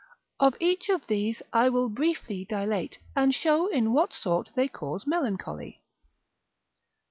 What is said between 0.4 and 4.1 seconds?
each of these I will briefly dilate, and show in